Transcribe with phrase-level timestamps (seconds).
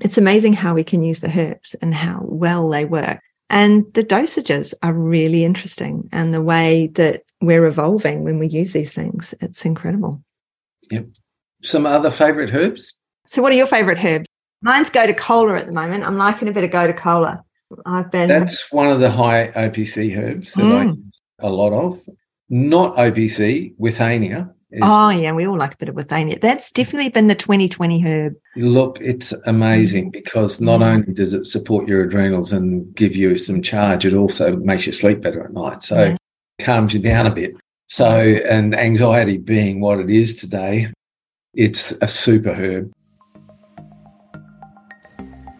[0.00, 3.20] It's amazing how we can use the herbs and how well they work.
[3.50, 8.72] And the dosages are really interesting and the way that we're evolving when we use
[8.72, 9.34] these things.
[9.40, 10.22] It's incredible.
[10.90, 11.06] Yep.
[11.62, 12.94] Some other favorite herbs?
[13.26, 14.26] So, what are your favorite herbs?
[14.62, 16.04] Mine's gotu kola at the moment.
[16.04, 17.44] I'm liking a bit of gotu kola.
[17.86, 18.28] I've been.
[18.28, 20.80] That's one of the high OPC herbs that mm.
[20.80, 22.00] I use a lot of.
[22.48, 24.52] Not OPC, withania.
[24.82, 26.40] Oh, yeah, we all like a bit of withania.
[26.40, 28.34] That's definitely been the 2020 herb.
[28.56, 30.12] Look, it's amazing mm.
[30.12, 30.84] because not mm.
[30.84, 34.92] only does it support your adrenals and give you some charge, it also makes you
[34.92, 35.82] sleep better at night.
[35.82, 36.16] So yeah.
[36.60, 37.54] calms you down a bit.
[37.88, 40.92] So, and anxiety being what it is today,
[41.54, 42.92] it's a super herb.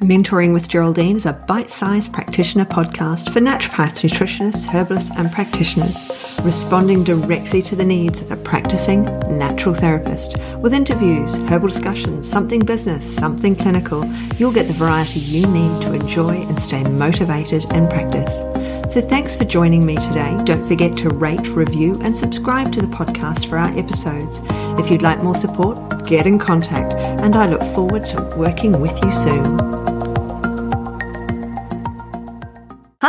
[0.00, 5.94] Mentoring with Geraldine is a bite sized practitioner podcast for naturopaths, nutritionists, herbalists, and practitioners,
[6.42, 10.38] responding directly to the needs of a practicing natural therapist.
[10.60, 14.06] With interviews, herbal discussions, something business, something clinical,
[14.38, 18.40] you'll get the variety you need to enjoy and stay motivated in practice.
[18.90, 20.34] So thanks for joining me today.
[20.44, 24.40] Don't forget to rate, review, and subscribe to the podcast for our episodes.
[24.80, 28.98] If you'd like more support, get in contact, and I look forward to working with
[29.04, 29.89] you soon.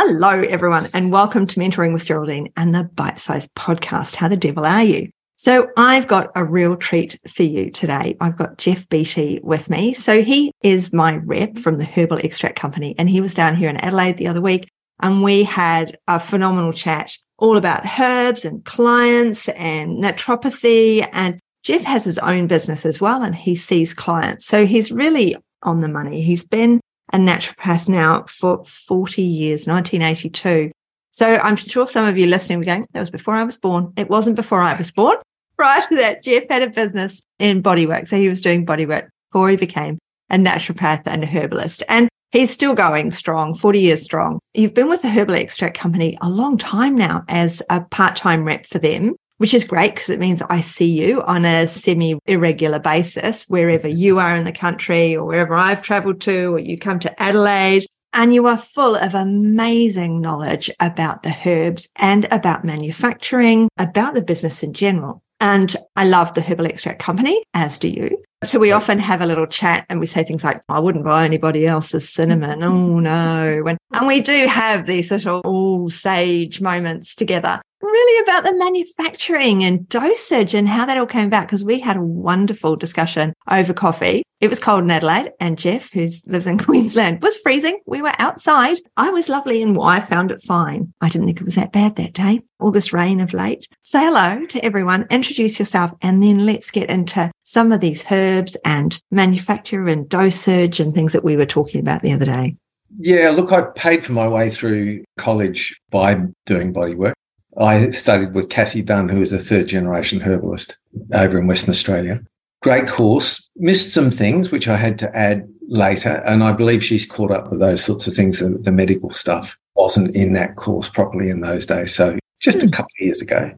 [0.04, 4.16] Hello, everyone, and welcome to Mentoring with Geraldine and the Bite Size Podcast.
[4.16, 5.10] How the devil are you?
[5.36, 8.16] So, I've got a real treat for you today.
[8.20, 9.94] I've got Geoff Beaty with me.
[9.94, 13.70] So, he is my rep from the Herbal Extract Company, and he was down here
[13.70, 18.64] in Adelaide the other week, and we had a phenomenal chat all about herbs and
[18.64, 21.08] clients and naturopathy.
[21.12, 24.46] And Geoff has his own business as well, and he sees clients.
[24.46, 26.22] So, he's really on the money.
[26.22, 26.80] He's been
[27.12, 30.72] a naturopath now for 40 years, 1982.
[31.10, 33.92] So I'm sure some of you listening were going, that was before I was born.
[33.96, 35.16] It wasn't before I was born.
[35.56, 38.08] Prior to that, Geoff had a business in bodywork.
[38.08, 39.98] So he was doing bodywork before he became
[40.30, 41.82] a naturopath and a herbalist.
[41.88, 44.40] And he's still going strong, 40 years strong.
[44.54, 48.44] You've been with the Herbal Extract Company a long time now as a part time
[48.44, 52.16] rep for them which is great because it means I see you on a semi
[52.26, 53.98] irregular basis wherever mm-hmm.
[53.98, 57.84] you are in the country or wherever I've traveled to, or you come to Adelaide.
[58.12, 64.22] And you are full of amazing knowledge about the herbs and about manufacturing, about the
[64.22, 65.24] business in general.
[65.40, 68.22] And I love the Herbal Extract Company, as do you.
[68.44, 71.24] So we often have a little chat and we say things like, I wouldn't buy
[71.24, 72.62] anybody else's cinnamon.
[72.72, 73.64] Oh no.
[73.66, 79.64] And, and we do have these little all sage moments together really about the manufacturing
[79.64, 83.74] and dosage and how that all came about because we had a wonderful discussion over
[83.74, 84.22] coffee.
[84.40, 87.80] It was cold in Adelaide, and Geoff, who lives in Queensland, was freezing.
[87.86, 88.78] We were outside.
[88.96, 90.92] I was lovely, and I found it fine.
[91.00, 92.40] I didn't think it was that bad that day.
[92.58, 93.68] All this rain of late.
[93.84, 98.56] Say hello to everyone, introduce yourself, and then let's get into some of these herbs
[98.64, 102.56] and manufacture and dosage and things that we were talking about the other day.
[102.96, 107.14] Yeah, look, I paid for my way through college by doing body work.
[107.58, 110.78] I studied with Kathy Dunn, who is a third generation herbalist
[111.12, 112.22] over in Western Australia.
[112.62, 113.50] Great course.
[113.56, 116.22] Missed some things which I had to add later.
[116.24, 118.38] And I believe she's caught up with those sorts of things.
[118.38, 121.94] The, the medical stuff wasn't in that course properly in those days.
[121.94, 122.70] So just a hmm.
[122.70, 123.52] couple of years ago.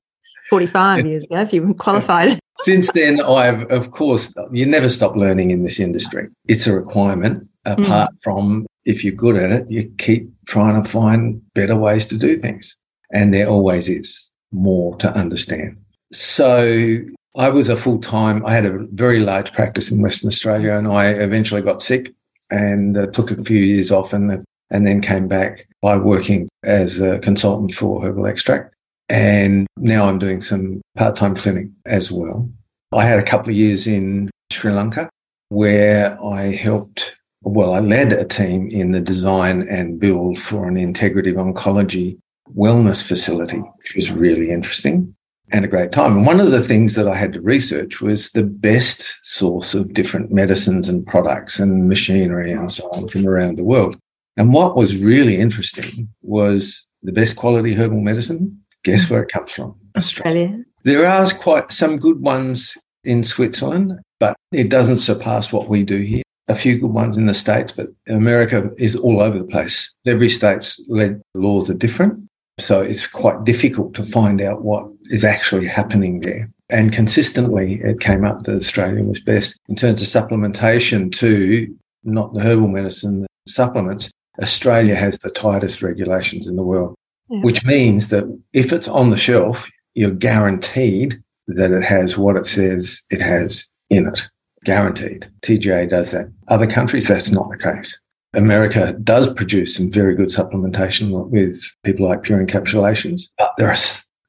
[0.50, 2.40] 45 years ago, if you qualified.
[2.58, 6.28] Since then, I've, of course, you never stop learning in this industry.
[6.46, 7.48] It's a requirement.
[7.64, 8.22] Apart mm.
[8.22, 12.38] from if you're good at it, you keep trying to find better ways to do
[12.38, 12.76] things.
[13.12, 15.76] And there always is more to understand.
[16.12, 17.00] So
[17.36, 20.86] I was a full time, I had a very large practice in Western Australia and
[20.86, 22.14] I eventually got sick
[22.50, 27.00] and uh, took a few years off and, and then came back by working as
[27.00, 28.73] a consultant for herbal extract.
[29.08, 32.48] And now I'm doing some part time clinic as well.
[32.92, 35.10] I had a couple of years in Sri Lanka
[35.48, 40.76] where I helped, well, I led a team in the design and build for an
[40.76, 42.18] integrative oncology
[42.56, 45.14] wellness facility, which was really interesting
[45.50, 46.16] and a great time.
[46.16, 49.92] And one of the things that I had to research was the best source of
[49.92, 53.96] different medicines and products and machinery and so on from around the world.
[54.36, 58.63] And what was really interesting was the best quality herbal medicine.
[58.84, 59.74] Guess where it comes from?
[59.96, 60.62] Australia.
[60.84, 66.00] There are quite some good ones in Switzerland, but it doesn't surpass what we do
[66.00, 66.22] here.
[66.48, 69.94] A few good ones in the States, but America is all over the place.
[70.06, 72.28] Every state's led laws are different.
[72.60, 76.50] So it's quite difficult to find out what is actually happening there.
[76.68, 82.34] And consistently, it came up that Australia was best in terms of supplementation to not
[82.34, 84.10] the herbal medicine, supplements.
[84.42, 86.94] Australia has the tightest regulations in the world,
[87.28, 92.46] which means that if it's on the shelf, you're guaranteed that it has what it
[92.46, 94.28] says it has in it.
[94.64, 95.30] guaranteed.
[95.42, 96.32] TGA does that.
[96.48, 97.98] Other countries, that's not the case.
[98.32, 103.76] America does produce some very good supplementation with people like Pure Encapsulations, but there are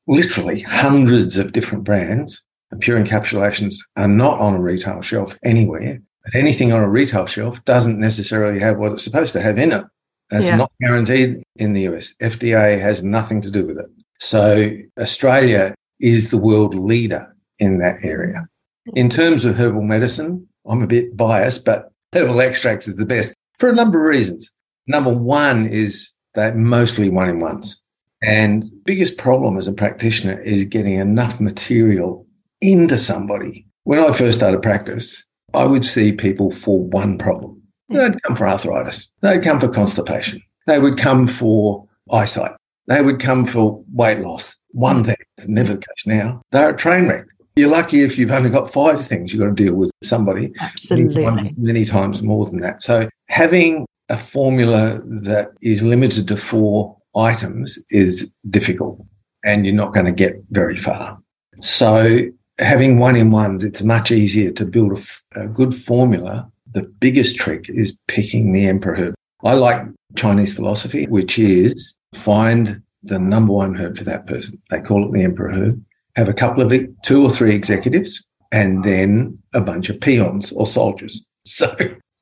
[0.08, 2.44] literally hundreds of different brands.
[2.72, 6.02] And Pure Encapsulations are not on a retail shelf anywhere.
[6.24, 9.72] But anything on a retail shelf doesn't necessarily have what it's supposed to have in
[9.72, 9.84] it.
[10.30, 10.58] That's yeah.
[10.58, 12.14] not guaranteed in the US.
[12.22, 13.88] FDA has nothing to do with it.
[14.20, 18.48] So Australia is the world leader in that area.
[18.94, 23.34] In terms of herbal medicine, I'm a bit biased, but herbal extracts is the best
[23.60, 24.52] for a number of reasons.
[24.88, 27.82] Number one is they're mostly one in ones.
[28.22, 32.26] And biggest problem as a practitioner is getting enough material
[32.62, 33.68] into somebody.
[33.84, 35.24] When I first started practice,
[35.54, 37.62] I would see people for one problem.
[37.90, 39.10] They'd come for arthritis.
[39.22, 40.42] They'd come for constipation.
[40.68, 42.54] They would come for eyesight.
[42.88, 44.56] They would come for weight loss.
[44.72, 45.16] One thing.
[45.38, 46.42] It's never the case now.
[46.52, 47.26] They're a train wreck.
[47.56, 50.52] You're lucky if you've only got five things you've got to deal with somebody.
[50.60, 51.54] Absolutely.
[51.58, 52.84] Many times more than that.
[52.84, 59.00] So having a formula that is limited to four items is difficult
[59.46, 61.18] and you're not going to get very far.
[61.62, 62.22] So
[62.60, 66.52] having one in ones, it's much easier to build a, a good formula.
[66.76, 69.16] The biggest trick is picking the emperor herb.
[69.46, 69.82] I like
[70.18, 74.62] Chinese philosophy, which is find the number one herb for that person.
[74.70, 75.82] They call it the emperor herb.
[76.18, 80.52] Have a couple of it, two or three executives and then a bunch of peons
[80.52, 81.26] or soldiers.
[81.48, 81.76] So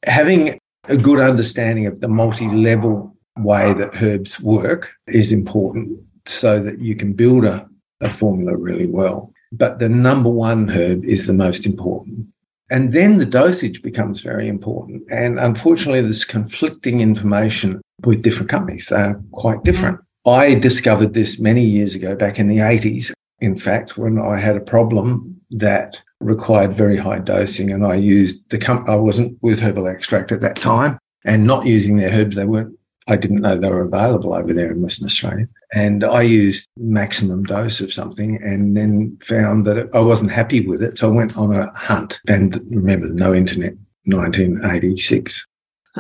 [0.06, 0.60] having
[0.90, 6.98] a good understanding of the multi-level way that herbs work is important so that you
[6.98, 7.66] can build a,
[8.02, 9.32] a formula really well.
[9.54, 12.28] But the number one herb is the most important.
[12.70, 15.04] And then the dosage becomes very important.
[15.12, 18.88] And unfortunately, there's conflicting information with different companies.
[18.88, 19.64] They're quite mm-hmm.
[19.64, 20.00] different.
[20.26, 24.56] I discovered this many years ago, back in the 80s, in fact, when I had
[24.56, 27.72] a problem that required very high dosing.
[27.72, 31.66] And I used the, com- I wasn't with Herbal Extract at that time and not
[31.66, 32.38] using their herbs.
[32.38, 32.78] They weren't,
[33.08, 35.48] I didn't know they were available over there in Western Australia.
[35.74, 40.82] And I used maximum dose of something and then found that I wasn't happy with
[40.82, 40.98] it.
[40.98, 43.74] So I went on a hunt and remember, no internet,
[44.06, 45.46] 1986.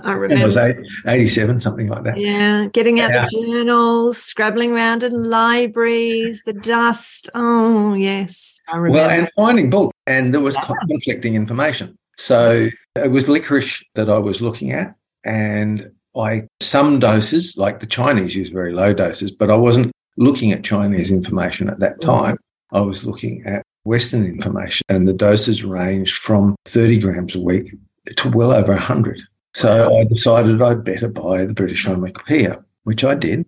[0.03, 0.43] I remember.
[0.43, 0.57] It was
[1.05, 2.17] 87, something like that.
[2.17, 3.25] Yeah, getting out yeah.
[3.25, 7.29] the journals, scrabbling around in libraries, the dust.
[7.35, 8.59] Oh, yes.
[8.69, 8.97] I remember.
[8.97, 10.73] Well, and finding books, and there was yeah.
[10.87, 11.95] conflicting information.
[12.17, 14.95] So it was licorice that I was looking at,
[15.25, 20.51] and I some doses, like the Chinese, use very low doses, but I wasn't looking
[20.51, 22.01] at Chinese information at that mm.
[22.01, 22.37] time.
[22.71, 27.73] I was looking at Western information, and the doses ranged from 30 grams a week
[28.15, 29.21] to well over 100.
[29.55, 33.45] So I decided I'd better buy the British Pharmacopoeia, which I did.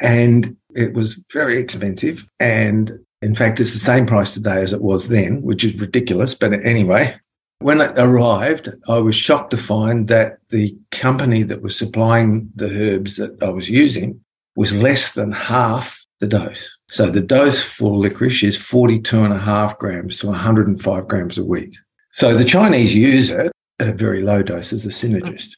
[0.00, 2.26] And it was very expensive.
[2.38, 6.34] And in fact, it's the same price today as it was then, which is ridiculous.
[6.34, 7.14] But anyway,
[7.62, 12.70] when it arrived, I was shocked to find that the company that was supplying the
[12.70, 14.20] herbs that I was using
[14.56, 16.78] was less than half the dose.
[16.88, 21.44] So the dose for licorice is 42 and a half grams to 105 grams a
[21.44, 21.74] week.
[22.12, 23.50] So the Chinese use it
[23.80, 25.56] at a very low dose as a synergist.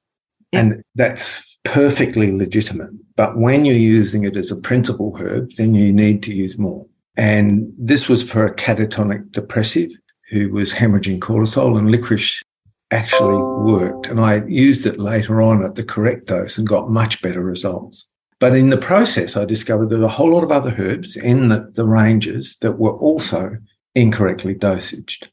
[0.53, 0.61] Yeah.
[0.61, 2.91] And that's perfectly legitimate.
[3.17, 6.87] But when you're using it as a principal herb, then you need to use more.
[7.17, 9.91] And this was for a catatonic depressive
[10.34, 12.42] who was hemorrhaging cortisol, and licorice
[12.90, 14.08] actually worked.
[14.08, 18.08] And I used it later on at the correct dose and got much better results.
[18.41, 21.48] But in the process, I discovered there were a whole lot of other herbs in
[21.48, 23.56] the, the ranges that were also
[23.94, 25.31] incorrectly dosaged.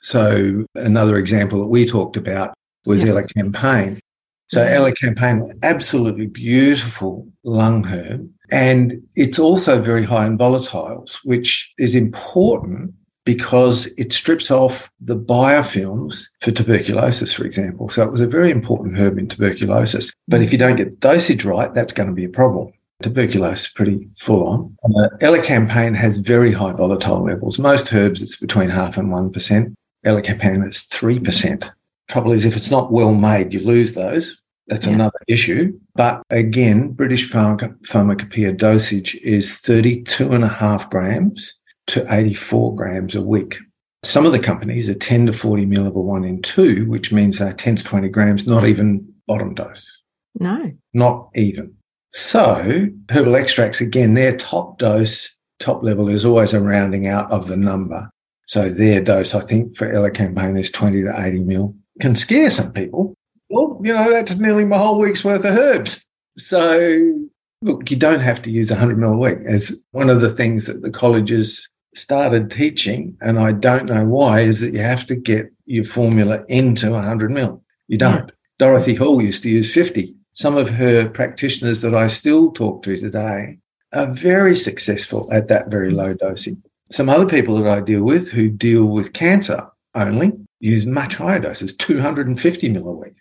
[0.00, 2.54] So another example that we talked about
[2.86, 3.10] was yeah.
[3.10, 3.98] Elecampane.
[4.46, 5.08] So mm-hmm.
[5.08, 8.30] Elecampane, absolutely beautiful lung herb.
[8.50, 12.94] And it's also very high in volatiles, which is important
[13.24, 17.88] because it strips off the biofilms for tuberculosis, for example.
[17.88, 20.12] So it was a very important herb in tuberculosis.
[20.28, 22.72] But if you don't get dosage right, that's going to be a problem.
[23.02, 24.76] Tuberculosis is pretty full on.
[24.84, 27.58] Uh, Elecampane has very high volatile levels.
[27.58, 29.74] Most herbs, it's between half and 1%.
[30.04, 31.70] Elecampane is 3%.
[32.08, 34.40] Trouble is, if it's not well made, you lose those.
[34.68, 34.92] That's yeah.
[34.92, 35.78] another issue.
[35.94, 41.54] But again, British Pharmacopoeia dosage is 32 and a half grams
[41.88, 43.56] to 84 grams a week.
[44.04, 47.12] Some of the companies are 10 to 40 mil of a one in two, which
[47.12, 49.90] means they're 10 to 20 grams, not even bottom dose.
[50.38, 50.72] No.
[50.92, 51.74] Not even.
[52.12, 57.46] So herbal extracts, again, their top dose, top level is always a rounding out of
[57.46, 58.10] the number.
[58.46, 61.74] So their dose, I think, for Elecampane is 20 to 80 mil.
[62.00, 63.14] Can scare some people.
[63.48, 66.04] Well, you know, that's nearly my whole week's worth of herbs.
[66.36, 67.28] So
[67.62, 69.38] look, you don't have to use 100 mil a week.
[69.46, 74.40] As one of the things that the colleges started teaching, and I don't know why,
[74.40, 77.62] is that you have to get your formula into 100 mil.
[77.88, 78.28] You don't.
[78.28, 78.34] Yeah.
[78.58, 80.14] Dorothy Hall used to use 50.
[80.34, 83.58] Some of her practitioners that I still talk to today
[83.92, 86.62] are very successful at that very low dosing.
[86.90, 91.38] Some other people that I deal with who deal with cancer only use much higher
[91.38, 93.14] doses, 250 mil a week.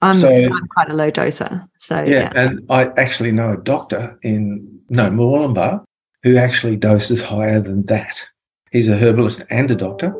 [0.00, 1.66] I'm, so, I'm quite a low doser.
[1.78, 5.84] So yeah, yeah, and I actually know a doctor in no Moranbah
[6.24, 8.24] who actually doses higher than that.
[8.72, 10.12] He's a herbalist and a doctor,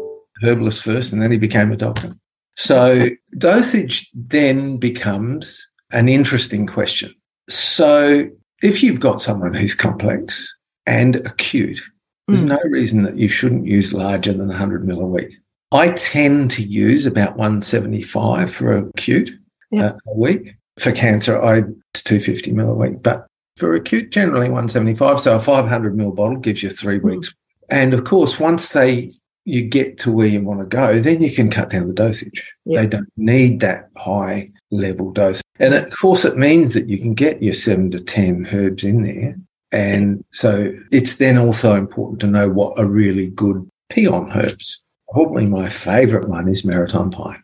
[0.42, 2.14] herbalist first, and then he became a doctor.
[2.56, 7.12] So dosage then becomes an interesting question.
[7.48, 8.28] So
[8.62, 10.46] if you've got someone who's complex
[10.86, 11.82] and acute,
[12.28, 12.48] there's mm.
[12.48, 15.30] no reason that you shouldn't use larger than 100 mil a week.
[15.72, 19.32] I tend to use about 175 for acute
[19.76, 20.54] uh, a week.
[20.78, 25.20] For cancer, I it's 250 mil a week, but for acute, generally 175.
[25.20, 27.08] So a 500 mil bottle gives you three hmm.
[27.08, 27.34] weeks.
[27.70, 29.10] And of course, once they
[29.44, 32.42] you get to where you want to go, then you can cut down the dosage.
[32.64, 35.42] They don't need that high level dose.
[35.60, 39.02] And of course, it means that you can get your seven to 10 herbs in
[39.02, 39.36] there.
[39.70, 44.82] And so it's then also important to know what are really good peon herbs.
[45.12, 47.42] Probably my favorite one is maritime pine.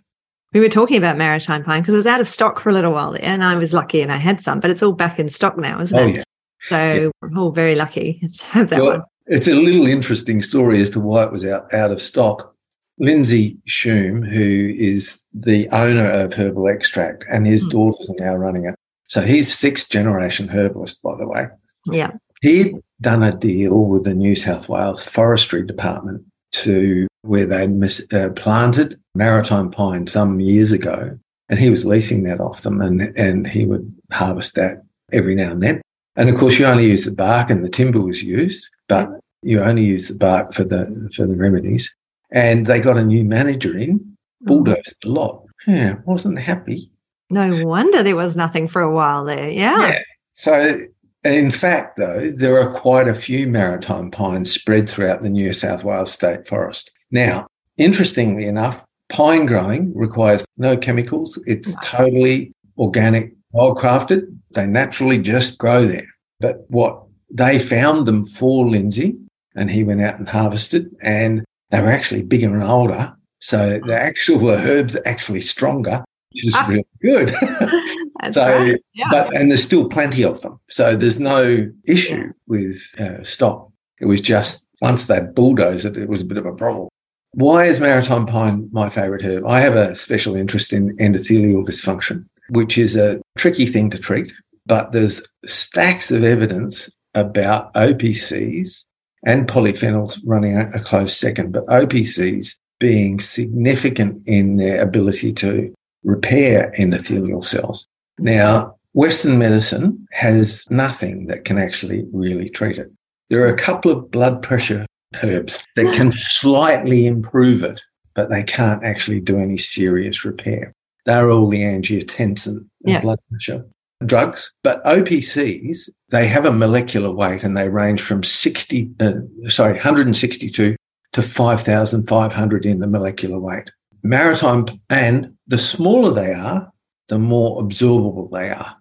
[0.52, 2.92] We were talking about maritime pine because it was out of stock for a little
[2.92, 5.56] while and I was lucky and I had some, but it's all back in stock
[5.56, 6.16] now, isn't oh, it?
[6.16, 6.22] Yeah.
[6.68, 7.08] So yeah.
[7.22, 9.02] we're all very lucky to have that well, one.
[9.26, 12.54] It's a little interesting story as to why it was out, out of stock.
[12.98, 17.70] Lindsay Shum, who is the owner of Herbal Extract, and his mm.
[17.70, 18.74] daughters are now running it.
[19.06, 21.46] So he's sixth generation herbalist, by the way.
[21.86, 22.10] Yeah.
[22.42, 28.06] He'd done a deal with the New South Wales Forestry Department to where they'd mis-
[28.12, 33.02] uh, planted maritime pine some years ago, and he was leasing that off them, and
[33.16, 35.80] and he would harvest that every now and then.
[36.16, 39.08] And of course, you only use the bark, and the timber was used, but
[39.42, 41.94] you only use the bark for the for the remedies.
[42.32, 44.46] And they got a new manager in, mm-hmm.
[44.46, 45.44] bulldozed a lot.
[45.66, 46.90] Yeah, wasn't happy.
[47.28, 49.48] No wonder there was nothing for a while there.
[49.48, 49.88] Yeah.
[49.88, 49.98] yeah.
[50.32, 50.86] So
[51.24, 55.84] in fact, though, there are quite a few maritime pines spread throughout the New South
[55.84, 56.90] Wales State Forest.
[57.10, 61.38] Now, interestingly enough, pine growing requires no chemicals.
[61.46, 64.26] It's totally organic, wildcrafted.
[64.52, 66.06] They naturally just grow there.
[66.38, 69.16] But what they found them for Lindsay,
[69.54, 73.14] and he went out and harvested, and they were actually bigger and older.
[73.40, 76.66] So the actual herbs are actually stronger, which is ah.
[76.68, 77.30] really good.
[78.32, 79.08] so, yeah.
[79.10, 80.60] but and there's still plenty of them.
[80.68, 82.32] So there's no issue yeah.
[82.46, 83.70] with uh, stock.
[84.00, 86.88] It was just once they bulldozed it, it was a bit of a problem.
[87.32, 89.46] Why is maritime pine my favorite herb?
[89.46, 94.32] I have a special interest in endothelial dysfunction, which is a tricky thing to treat,
[94.66, 98.84] but there's stacks of evidence about OPCs
[99.24, 105.72] and polyphenols running a close second, but OPCs being significant in their ability to
[106.02, 107.86] repair endothelial cells.
[108.18, 112.90] Now, Western medicine has nothing that can actually really treat it.
[113.28, 114.86] There are a couple of blood pressure
[115.22, 117.82] herbs that can slightly improve it,
[118.14, 120.72] but they can't actually do any serious repair.
[121.06, 123.00] They're all the angiotensin yeah.
[123.00, 123.64] blood pressure
[124.06, 124.50] drugs.
[124.62, 129.12] But OPCs, they have a molecular weight and they range from 60, uh,
[129.48, 130.76] sorry, 162
[131.12, 133.70] to 5,500 in the molecular weight.
[134.02, 136.72] Maritime, and the smaller they are,
[137.08, 138.76] the more absorbable they are.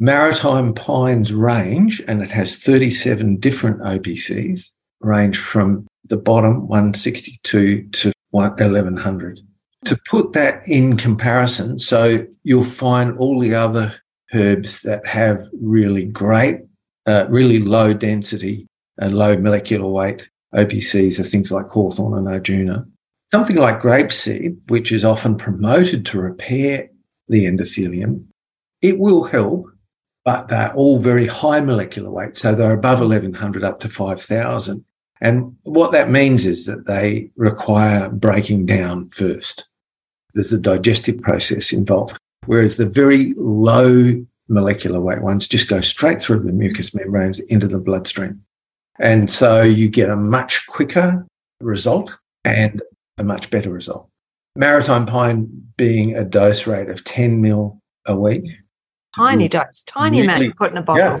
[0.00, 4.70] Maritime Pines range, and it has 37 different OPCs,
[5.04, 9.40] range from the bottom 162 to 1100.
[9.86, 13.94] To put that in comparison, so you'll find all the other
[14.32, 16.60] herbs that have really great,
[17.06, 18.66] uh, really low density
[18.98, 22.86] and low molecular weight OPCs are things like hawthorn and arjuna.
[23.32, 26.88] Something like grapeseed, which is often promoted to repair
[27.28, 28.24] the endothelium,
[28.80, 29.66] it will help,
[30.24, 32.36] but they're all very high molecular weight.
[32.36, 34.84] So they're above 1100 up to 5000.
[35.20, 39.66] And what that means is that they require breaking down first.
[40.34, 42.16] There's a digestive process involved.
[42.46, 47.68] Whereas the very low molecular weight ones just go straight through the mucous membranes into
[47.68, 48.42] the bloodstream.
[48.98, 51.26] And so you get a much quicker
[51.60, 52.82] result and
[53.18, 54.08] a much better result.
[54.56, 58.44] Maritime pine being a dose rate of 10 mil a week.
[59.16, 61.20] Tiny dose, tiny really, amount you put in a bottle.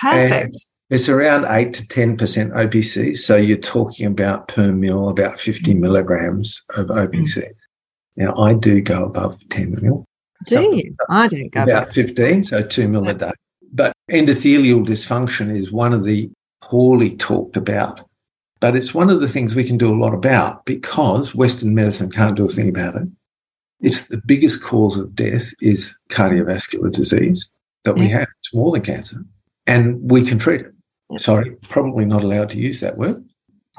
[0.00, 0.66] Perfect.
[0.90, 2.16] It's around 8 to 10%
[2.52, 3.18] OPC.
[3.18, 7.38] So you're talking about per mil, about 50 milligrams of OPC.
[7.38, 7.52] Mm.
[8.16, 10.04] Now, I do go above 10 mil.
[10.46, 10.94] Do you?
[11.08, 13.32] I don't go about 15, so 2 mil a day.
[13.72, 18.06] But endothelial dysfunction is one of the poorly talked about
[18.64, 22.10] but it's one of the things we can do a lot about because Western medicine
[22.10, 23.06] can't do a thing about it.
[23.80, 27.46] It's the biggest cause of death is cardiovascular disease
[27.82, 28.26] that we have.
[28.40, 29.22] It's more than cancer,
[29.66, 30.73] and we can treat it.
[31.18, 33.24] Sorry, probably not allowed to use that word.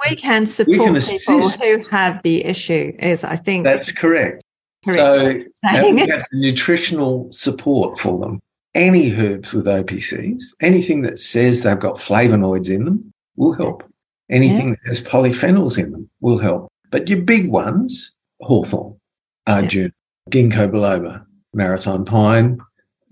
[0.10, 2.94] We can support we can people who have the issue.
[3.00, 4.44] Is I think that's correct.
[4.86, 5.50] correct.
[5.56, 5.70] So
[6.08, 8.42] have nutritional support for them.
[8.74, 13.84] Any herbs with OPCs, anything that says they've got flavonoids in them, will help.
[14.30, 14.76] Anything yeah.
[14.84, 16.72] that has polyphenols in them will help.
[16.92, 19.00] But your big ones, hawthorn,
[19.48, 19.94] arjun,
[20.28, 20.32] yeah.
[20.32, 22.60] ginkgo biloba, maritime pine,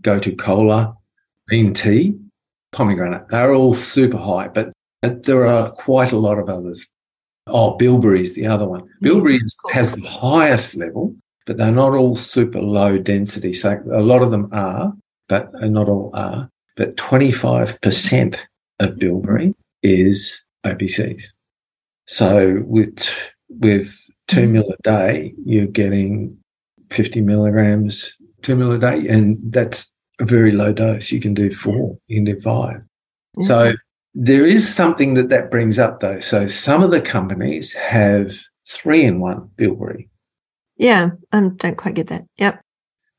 [0.02, 0.96] gotu kola,
[1.48, 2.16] green tea,
[2.74, 3.30] pomegranate.
[3.30, 6.90] They're all super high, but there are quite a lot of others.
[7.48, 8.82] Oh, bilberry is the other one.
[8.82, 9.06] Mm-hmm.
[9.06, 9.40] Bilberry
[9.72, 11.16] has the highest level,
[11.46, 13.54] but they're not all super low density.
[13.54, 14.94] So a lot of them are,
[15.28, 16.50] but uh, not all are.
[16.76, 18.40] But 25%
[18.80, 19.54] of bilberry
[19.84, 21.24] is OPCs.
[22.08, 23.96] So with with
[24.28, 26.38] two mil a day, you're getting
[26.90, 31.12] 50 milligrams, two mil a day, and that's a very low dose.
[31.12, 32.78] You can do four, you can do five.
[32.78, 33.44] Mm-hmm.
[33.44, 33.74] So
[34.14, 36.20] there is something that that brings up, though.
[36.20, 40.10] So some of the companies have three in one bilberry.
[40.78, 42.24] Yeah, I um, don't quite get that.
[42.38, 42.62] Yep.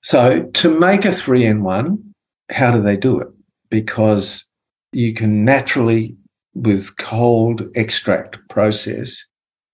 [0.02, 2.14] So to make a three in one,
[2.50, 3.28] how do they do it?
[3.70, 4.46] Because
[4.92, 6.16] you can naturally
[6.54, 9.24] with cold extract process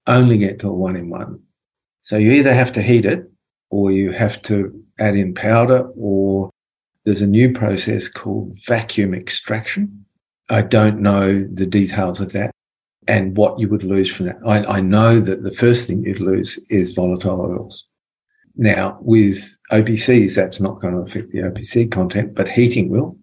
[0.07, 1.41] only get to a one in one.
[2.03, 3.31] So you either have to heat it
[3.71, 6.51] or you have to add in powder or
[7.05, 10.05] there's a new process called vacuum extraction.
[10.49, 12.51] I don't know the details of that
[13.09, 14.39] and what you would lose from that.
[14.47, 17.87] I, I know that the first thing you'd lose is volatile oils.
[18.57, 23.17] Now, with OPCs, that's not going to affect the OPC content, but heating will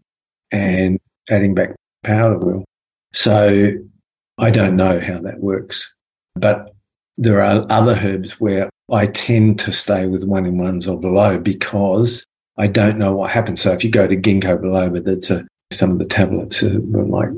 [0.52, 2.66] and adding back powder will.
[3.14, 3.74] So
[4.38, 5.94] I don't know how that works.
[6.36, 6.74] But
[7.18, 11.38] there are other herbs where I tend to stay with one in ones or below
[11.38, 12.24] because
[12.58, 13.62] I don't know what happens.
[13.62, 17.30] So if you go to ginkgo biloba, that's a, some of the tablets are like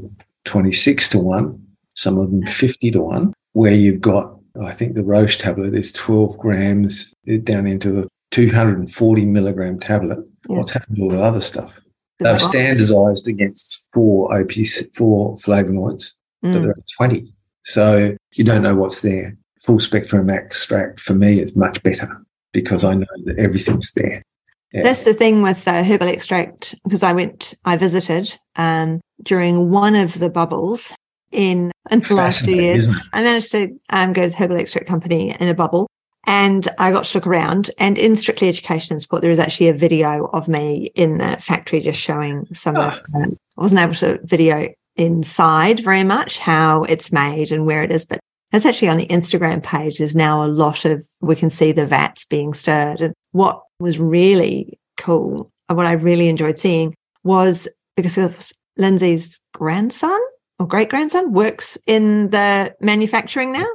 [0.46, 5.04] 26 to 1, some of them 50 to 1, where you've got, I think the
[5.04, 7.14] Roche tablet is 12 grams
[7.44, 10.20] down into a 240 milligram tablet.
[10.48, 10.58] Yeah.
[10.58, 11.74] What's happened to all the other stuff?
[12.20, 16.14] They've standardized against four OPC, four flavonoids,
[16.44, 16.54] mm.
[16.54, 17.34] but there are 20.
[17.64, 19.38] So you don't know what's there.
[19.62, 24.24] Full spectrum extract for me is much better because I know that everything's there.
[24.72, 24.84] Yeah.
[24.84, 29.96] That's the thing with uh, herbal extract because I went, I visited um, during one
[29.96, 30.94] of the bubbles
[31.32, 32.88] in, in the last few years.
[33.14, 35.88] I managed to um, go to the herbal extract company in a bubble
[36.26, 37.72] and I got to look around.
[37.80, 41.38] And in Strictly Education and support, there is actually a video of me in the
[41.40, 42.88] factory just showing some oh.
[42.88, 43.02] of.
[43.16, 47.92] Um, I wasn't able to video inside very much how it's made and where it
[47.92, 48.20] is, but
[48.52, 49.98] that's actually on the Instagram page.
[49.98, 53.02] There's now a lot of we can see the vats being stirred.
[53.02, 60.20] And what was really cool, and what I really enjoyed seeing was because Lindsay's grandson
[60.58, 63.66] or great grandson works in the manufacturing now.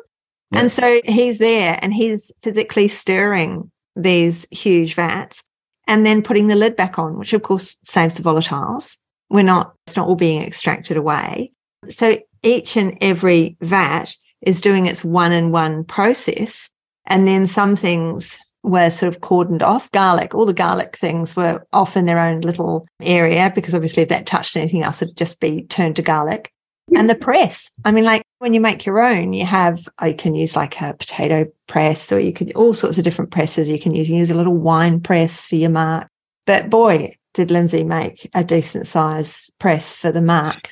[0.52, 5.42] And so he's there and he's physically stirring these huge vats
[5.88, 8.96] and then putting the lid back on, which of course saves the volatiles.
[9.30, 11.52] We're not, it's not all being extracted away.
[11.88, 16.70] So each and every vat is doing its one in one process.
[17.06, 19.90] And then some things were sort of cordoned off.
[19.92, 24.08] Garlic, all the garlic things were off in their own little area because obviously if
[24.08, 26.50] that touched anything else, it'd just be turned to garlic
[26.96, 27.70] and the press.
[27.84, 30.80] I mean, like when you make your own, you have, oh, you can use like
[30.80, 34.08] a potato press or you could all sorts of different presses you can use.
[34.08, 36.08] You use a little wine press for your marc.
[36.46, 40.70] But boy, did Lindsay make a decent size press for the marc.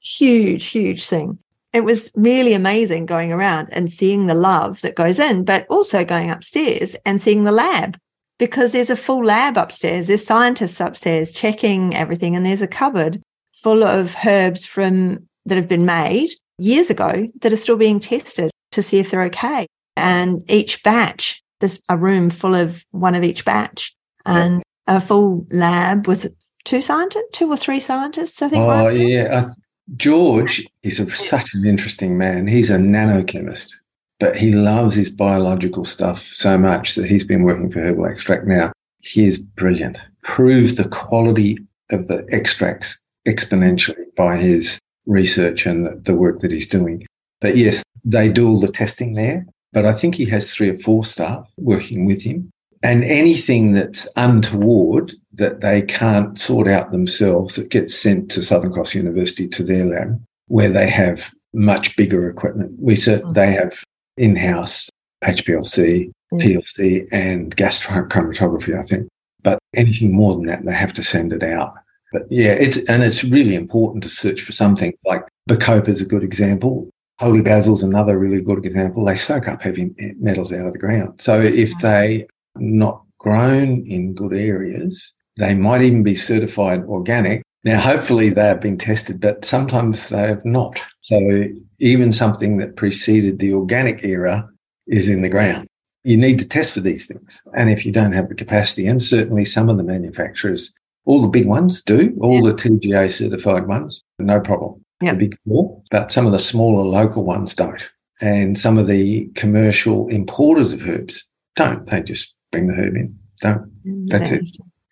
[0.00, 1.38] Huge, huge thing.
[1.72, 6.04] It was really amazing going around and seeing the love that goes in, but also
[6.04, 7.96] going upstairs and seeing the lab
[8.38, 10.06] because there's a full lab upstairs.
[10.06, 13.22] There's scientists upstairs checking everything and there's a cupboard
[13.54, 18.50] full of herbs from that have been made years ago that are still being tested
[18.72, 19.66] to see if they're okay.
[19.96, 25.46] And each batch, there's a room full of one of each batch and a full
[25.50, 28.64] lab with two scientists, two or three scientists, I think.
[28.64, 29.48] Oh, yeah.
[29.96, 32.46] George is a, such an interesting man.
[32.46, 33.72] He's a nanochemist,
[34.18, 38.46] but he loves his biological stuff so much that he's been working for Herbal Extract
[38.46, 38.72] now.
[39.00, 39.98] He is brilliant.
[40.22, 41.58] Proves the quality
[41.90, 47.04] of the extracts exponentially by his research and the, the work that he's doing.
[47.40, 49.46] But yes, they do all the testing there.
[49.72, 52.50] But I think he has three or four staff working with him.
[52.82, 58.72] And anything that's untoward that they can't sort out themselves that gets sent to Southern
[58.72, 62.72] Cross University to their lab, where they have much bigger equipment.
[62.78, 63.34] We cert- mm.
[63.34, 63.78] they have
[64.16, 64.90] in-house
[65.24, 66.42] HPLC, mm.
[66.42, 69.08] PLC, and gas chromatography, I think.
[69.42, 71.74] But anything more than that, they have to send it out.
[72.12, 76.06] But yeah, it's and it's really important to search for something like Bacopa is a
[76.06, 76.90] good example.
[77.18, 79.04] Holy basil is another really good example.
[79.04, 81.20] They soak up heavy metals out of the ground.
[81.20, 87.42] So if they not grown in good areas, they might even be certified organic.
[87.64, 90.80] Now, hopefully they have been tested, but sometimes they have not.
[91.00, 91.44] So
[91.78, 94.48] even something that preceded the organic era
[94.86, 95.68] is in the ground.
[96.04, 97.40] You need to test for these things.
[97.56, 101.28] And if you don't have the capacity, and certainly some of the manufacturers, all the
[101.28, 102.50] big ones do, all yeah.
[102.50, 104.84] the TGA certified ones, no problem.
[105.00, 105.12] Yeah.
[105.12, 107.88] The big four, but some of the smaller local ones don't.
[108.20, 111.24] And some of the commercial importers of herbs
[111.56, 111.86] don't.
[111.86, 113.18] They just bring the herb in.
[113.40, 114.08] Don't.
[114.08, 114.44] That's it.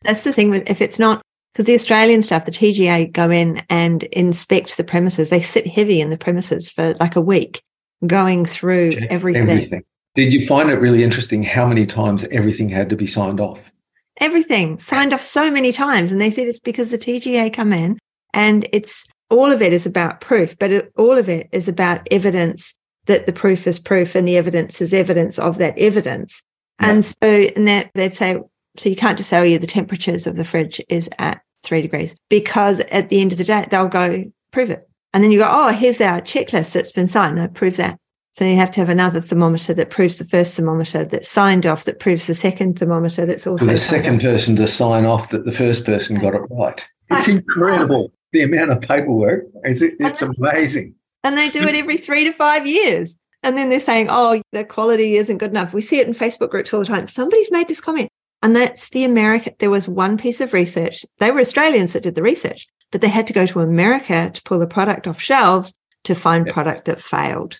[0.02, 3.62] That's the thing with if it's not because the Australian stuff, the TGA go in
[3.68, 5.28] and inspect the premises.
[5.28, 7.62] They sit heavy in the premises for like a week,
[8.06, 9.48] going through everything.
[9.48, 9.84] everything.
[10.16, 13.70] Did you find it really interesting how many times everything had to be signed off?
[14.18, 16.10] Everything signed off so many times.
[16.10, 17.98] And they said it's because the TGA come in
[18.34, 22.06] and it's all of it is about proof, but it, all of it is about
[22.10, 22.74] evidence
[23.06, 26.42] that the proof is proof and the evidence is evidence of that evidence.
[26.80, 28.38] And so and that, they'd say,
[28.76, 31.82] so you can't just say, oh, yeah, the temperatures of the fridge is at three
[31.82, 34.88] degrees because at the end of the day, they'll go prove it.
[35.12, 37.36] And then you go, oh, here's our checklist that's been signed.
[37.36, 37.98] No, prove that.
[38.32, 41.84] So you have to have another thermometer that proves the first thermometer that's signed off,
[41.84, 43.66] that proves the second thermometer that's also.
[43.66, 44.22] For the second off.
[44.22, 46.86] person to sign off that the first person got it right.
[47.10, 49.46] It's incredible the amount of paperwork.
[49.64, 50.94] It's, it's amazing.
[51.24, 53.18] And they do it every three to five years.
[53.42, 55.72] And then they're saying, oh, the quality isn't good enough.
[55.72, 57.08] We see it in Facebook groups all the time.
[57.08, 58.10] Somebody's made this comment.
[58.42, 59.52] And that's the America.
[59.58, 61.04] There was one piece of research.
[61.18, 64.42] They were Australians that did the research, but they had to go to America to
[64.42, 65.74] pull the product off shelves
[66.04, 66.54] to find yep.
[66.54, 67.58] product that failed.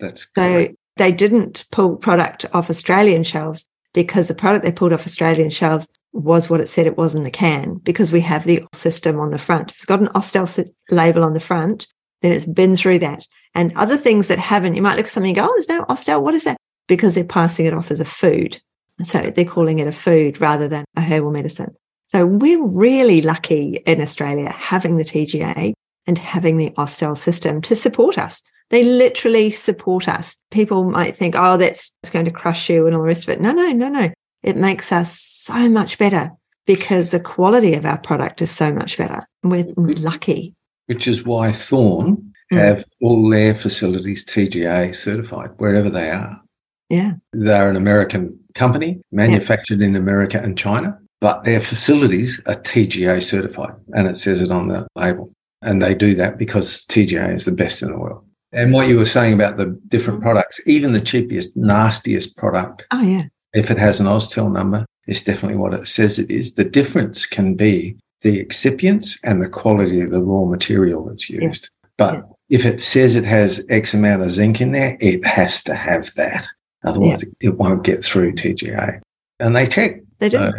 [0.00, 5.06] That's so they didn't pull product off Australian shelves because the product they pulled off
[5.06, 8.62] Australian shelves was what it said it was in the can because we have the
[8.72, 9.70] system on the front.
[9.70, 11.86] If it's got an AUST L label on the front,
[12.22, 13.26] then it's been through that.
[13.54, 15.84] And other things that haven't, you might look at something and go, oh, there's no
[15.88, 16.22] oh, AUST L.
[16.22, 16.56] What is that?
[16.88, 18.60] Because they're passing it off as a food.
[19.06, 21.74] So they're calling it a food rather than a herbal medicine.
[22.08, 25.72] So we're really lucky in Australia having the TGA
[26.06, 28.42] and having the AUST L system to support us.
[28.70, 30.38] They literally support us.
[30.50, 33.40] People might think, oh, that's going to crush you and all the rest of it.
[33.40, 34.10] No, no, no, no.
[34.42, 36.30] It makes us so much better
[36.66, 39.26] because the quality of our product is so much better.
[39.42, 40.02] We're mm-hmm.
[40.02, 40.54] lucky.
[40.86, 42.58] Which is why Thorne mm.
[42.58, 46.40] have all their facilities TGA certified wherever they are.
[46.90, 47.12] Yeah.
[47.32, 49.86] They're an American company manufactured yeah.
[49.86, 54.68] in America and China, but their facilities are TGA certified and it says it on
[54.68, 55.32] the label.
[55.62, 58.24] And they do that because TGA is the best in the world.
[58.52, 60.24] And what you were saying about the different mm.
[60.24, 62.84] products, even the cheapest, nastiest product.
[62.90, 63.24] Oh, yeah.
[63.54, 66.54] If it has an AUST L number, it's definitely what it says it is.
[66.54, 71.68] The difference can be the excipients and the quality of the raw material that's used.
[71.72, 71.88] Yeah.
[71.98, 72.22] But yeah.
[72.48, 76.12] if it says it has X amount of zinc in there, it has to have
[76.14, 76.48] that.
[76.84, 77.48] Otherwise, yeah.
[77.48, 79.00] it won't get through TGA.
[79.38, 80.00] And they check.
[80.18, 80.52] They do.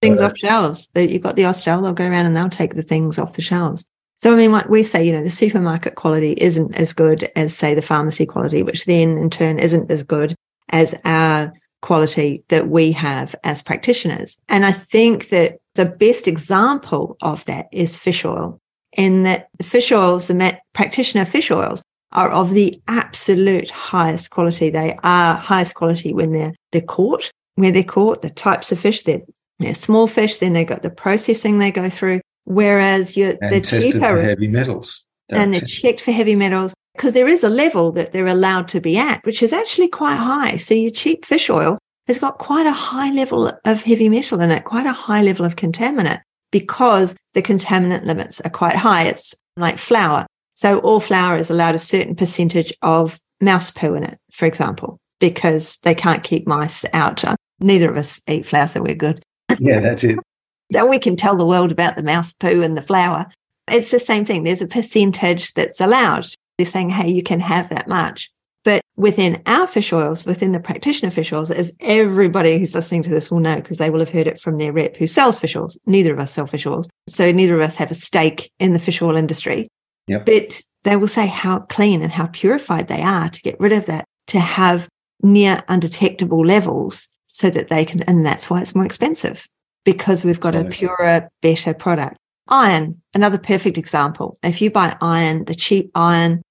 [0.00, 0.88] Things uh, off shelves.
[0.94, 3.42] You've got the AUST L, they'll go around and they'll take the things off the
[3.42, 3.84] shelves.
[4.18, 7.54] So, I mean, what we say, you know, the supermarket quality isn't as good as,
[7.54, 10.34] say, the pharmacy quality, which then in turn isn't as good
[10.70, 11.52] as our
[11.82, 14.36] quality that we have as practitioners.
[14.48, 18.58] And I think that the best example of that is fish oil,
[18.94, 24.70] in that the fish oils, the practitioner fish oils, are of the absolute highest quality.
[24.70, 29.04] They are highest quality when they're they're caught, where they're caught, the types of fish,
[29.04, 29.22] they're,
[29.60, 32.22] they're small fish, then they've got the processing they go through.
[32.42, 35.04] Whereas you're the cheaper heavy metals.
[35.30, 38.80] and they're checked for heavy metals because there is a level that they're allowed to
[38.80, 40.56] be at, which is actually quite high.
[40.56, 41.78] So your cheap fish oil
[42.08, 45.46] has got quite a high level of heavy metal in it, quite a high level
[45.46, 49.04] of contaminant because the contaminant limits are quite high.
[49.04, 50.26] It's like flour.
[50.54, 54.98] So all flour is allowed a certain percentage of mouse poo in it, for example,
[55.20, 57.24] because they can't keep mice out.
[57.24, 59.22] Uh, neither of us eat flour, so we're good.
[59.60, 60.18] Yeah, that's it.
[60.72, 63.26] so we can tell the world about the mouse poo and the flour.
[63.70, 64.42] It's the same thing.
[64.42, 66.26] There's a percentage that's allowed.
[66.56, 68.30] They're saying, hey, you can have that much.
[68.64, 73.10] But within our fish oils, within the practitioner fish oils, as everybody who's listening to
[73.10, 75.56] this will know, because they will have heard it from their rep who sells fish
[75.56, 75.78] oils.
[75.86, 76.88] Neither of us sell fish oils.
[77.08, 79.68] So neither of us have a stake in the fish oil industry.
[80.08, 80.26] Yep.
[80.26, 83.86] But they will say how clean and how purified they are to get rid of
[83.86, 84.88] that, to have
[85.22, 89.46] near undetectable levels so that they can, and that's why it's more expensive
[89.84, 92.16] because we've got a purer, better product.
[92.48, 94.38] Iron, another perfect example.
[94.42, 96.42] If you buy iron, the cheap iron,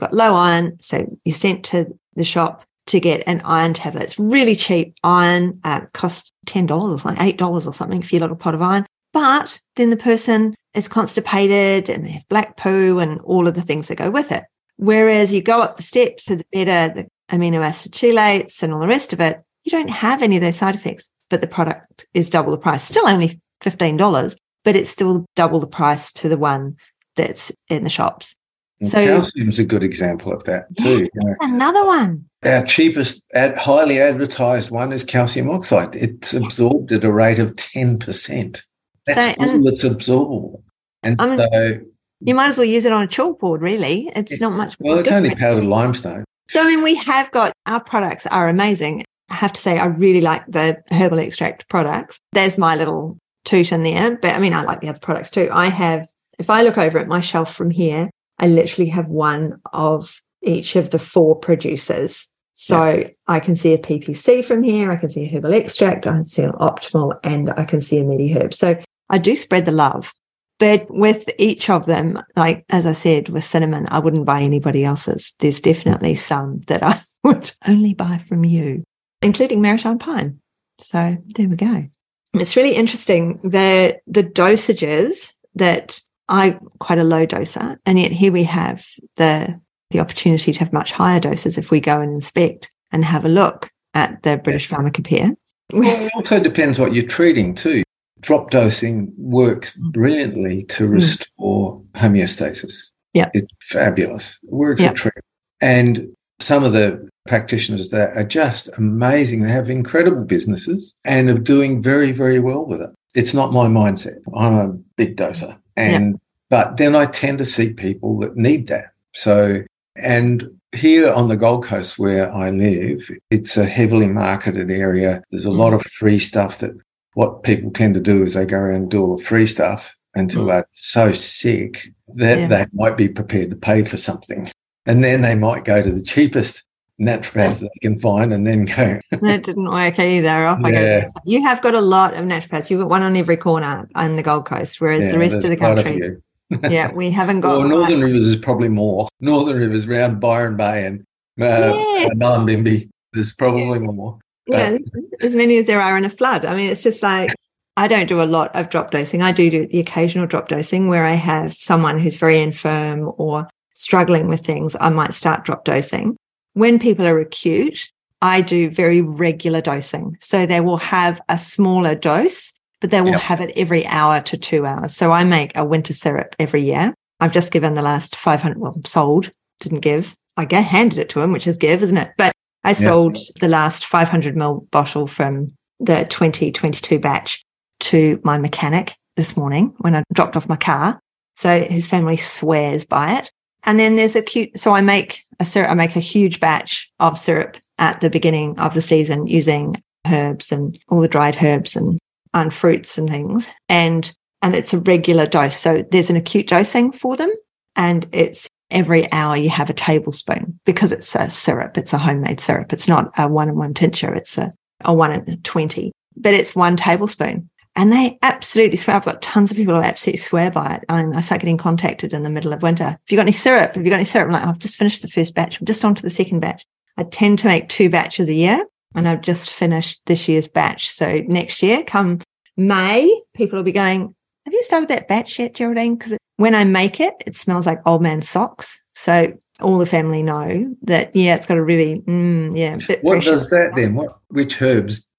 [0.00, 0.78] got low iron.
[0.80, 1.86] So you're sent to
[2.16, 4.02] the shop to get an iron tablet.
[4.02, 4.94] It's really cheap.
[5.04, 8.86] Iron uh, costs $10 or something, $8 or something for your little pot of iron.
[9.12, 13.62] But then the person is constipated and they have black poo and all of the
[13.62, 14.44] things that go with it.
[14.76, 18.80] Whereas you go up the steps, so the better the amino acid chelates and all
[18.80, 22.06] the rest of it, you don't have any of those side effects, but the product
[22.14, 22.82] is double the price.
[22.82, 26.76] Still only $15, but it's still double the price to the one
[27.14, 28.34] that's in the shops.
[28.80, 31.00] And so calcium's a good example of that too.
[31.00, 31.34] Yeah, you know.
[31.40, 32.24] Another one.
[32.42, 35.94] Our cheapest, ad, highly advertised one is calcium oxide.
[35.94, 38.62] It's absorbed at a rate of ten percent.
[39.06, 40.62] That's so, all that's absorbable.
[41.02, 41.80] And I mean, so
[42.20, 43.60] you might as well use it on a chalkboard.
[43.60, 44.76] Really, it's it, not much.
[44.80, 45.26] Well, it's different.
[45.26, 46.24] only powdered limestone.
[46.48, 49.04] So I mean, we have got our products are amazing.
[49.28, 52.18] I have to say, I really like the herbal extract products.
[52.32, 55.48] There's my little toot in there, but I mean, I like the other products too.
[55.52, 59.60] I have, if I look over at my shelf from here, I literally have one
[59.72, 62.28] of each of the four producers.
[62.54, 63.08] So yeah.
[63.26, 66.26] I can see a PPC from here, I can see a herbal extract, I can
[66.26, 68.52] see an optimal, and I can see a MediHerb.
[68.52, 70.12] So I do spread the love.
[70.58, 74.84] But with each of them, like as I said, with cinnamon, I wouldn't buy anybody
[74.84, 75.34] else's.
[75.38, 78.84] There's definitely some that I would only buy from you,
[79.22, 80.40] including maritime pine.
[80.78, 81.88] So there we go.
[82.34, 86.00] It's really interesting the the dosages that
[86.30, 90.72] I quite a low doser, and yet here we have the the opportunity to have
[90.72, 94.68] much higher doses if we go and inspect and have a look at the British
[94.68, 95.36] Pharmacopoeia.
[95.72, 97.82] Well, it also depends what you're treating too.
[98.20, 100.92] Drop dosing works brilliantly to mm.
[100.92, 102.00] restore mm.
[102.00, 102.84] homeostasis.
[103.12, 104.38] Yeah, it's fabulous.
[104.44, 104.92] It works yep.
[104.92, 105.14] a treat.
[105.60, 109.42] And some of the practitioners that are just amazing.
[109.42, 112.90] They have incredible businesses and are doing very, very well with it.
[113.14, 114.18] It's not my mindset.
[114.36, 115.58] I'm a big doser.
[115.80, 116.20] And, yep.
[116.48, 118.92] but then I tend to see people that need that.
[119.14, 119.62] So,
[119.96, 125.22] and here on the Gold Coast where I live, it's a heavily marketed area.
[125.30, 125.76] There's a lot mm.
[125.76, 126.72] of free stuff that
[127.14, 129.94] what people tend to do is they go around and do all the free stuff
[130.14, 130.48] until mm.
[130.48, 132.46] they're so sick that yeah.
[132.46, 134.50] they might be prepared to pay for something.
[134.86, 136.62] And then they might go to the cheapest
[137.00, 139.00] naturopaths they can find and then go.
[139.22, 140.46] that didn't work either.
[140.46, 141.06] Off I go.
[141.24, 142.70] You have got a lot of naturopaths.
[142.70, 145.50] You've got one on every corner on the Gold Coast, whereas yeah, the rest of
[145.50, 146.16] the country.
[146.68, 147.58] yeah, we haven't got.
[147.58, 149.08] Well, Northern Rivers is probably more.
[149.20, 151.00] Northern Rivers around Byron Bay and
[151.40, 151.72] uh,
[152.16, 152.80] yeah.
[153.12, 153.86] There's probably yeah.
[153.86, 154.18] more.
[154.46, 154.78] Yeah,
[155.20, 156.44] as many as there are in a flood.
[156.44, 157.30] I mean, it's just like
[157.76, 159.22] I don't do a lot of drop dosing.
[159.22, 163.48] I do do the occasional drop dosing where I have someone who's very infirm or
[163.74, 164.76] struggling with things.
[164.80, 166.16] I might start drop dosing.
[166.60, 170.18] When people are acute, I do very regular dosing.
[170.20, 173.20] So they will have a smaller dose, but they will yep.
[173.22, 174.94] have it every hour to two hours.
[174.94, 176.92] So I make a winter syrup every year.
[177.18, 180.14] I've just given the last 500, well, sold, didn't give.
[180.36, 182.10] I get handed it to him, which is give, isn't it?
[182.18, 183.26] But I sold yep.
[183.40, 187.42] the last 500 ml bottle from the 2022 batch
[187.88, 191.00] to my mechanic this morning when I dropped off my car.
[191.36, 193.30] So his family swears by it.
[193.64, 196.92] And then there's a cute, so I make a syrup, I make a huge batch
[197.00, 201.74] of syrup at the beginning of the season using herbs and all the dried herbs
[201.74, 201.98] and,
[202.34, 203.50] and fruits and things.
[203.68, 205.56] And, and it's a regular dose.
[205.56, 207.32] So there's an acute dosing for them
[207.74, 211.76] and it's every hour you have a tablespoon because it's a syrup.
[211.76, 212.72] It's a homemade syrup.
[212.72, 214.14] It's not a one in one tincture.
[214.14, 214.52] It's a,
[214.84, 217.48] a one in 20, but it's one tablespoon.
[217.80, 218.94] And they absolutely swear.
[218.94, 220.84] I've got tons of people who absolutely swear by it.
[220.90, 222.84] And I start getting contacted in the middle of winter.
[222.84, 223.74] Have you got any syrup?
[223.74, 224.26] Have you got any syrup?
[224.26, 225.58] I'm like, I've just finished the first batch.
[225.58, 226.66] I'm just on to the second batch.
[226.98, 230.90] I tend to make two batches a year and I've just finished this year's batch.
[230.90, 232.20] So next year, come
[232.58, 234.14] May, people will be going,
[234.44, 235.94] have you started that batch yet, Geraldine?
[235.94, 238.78] Because when I make it, it smells like old man socks.
[238.92, 242.76] So all the family know that, yeah, it's got a really, mm, yeah.
[243.00, 243.94] what does that then?
[243.94, 245.09] What, which herbs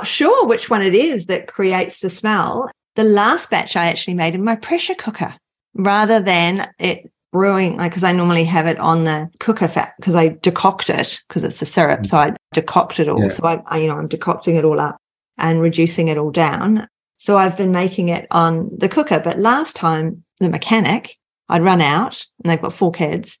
[0.00, 2.70] not sure which one it is that creates the smell.
[2.96, 5.34] The last batch I actually made in my pressure cooker
[5.74, 10.14] rather than it brewing, like, because I normally have it on the cooker fat because
[10.14, 12.06] I decoct it because it's a syrup.
[12.06, 13.20] So I decoct it all.
[13.20, 13.28] Yeah.
[13.28, 14.96] So I, I, you know, I'm decocting it all up
[15.36, 16.88] and reducing it all down.
[17.18, 19.20] So I've been making it on the cooker.
[19.20, 21.18] But last time, the mechanic,
[21.50, 23.38] I'd run out and they've got four kids.